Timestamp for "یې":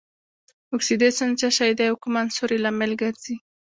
2.53-2.59